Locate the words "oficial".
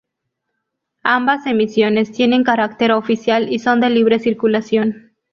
2.91-3.53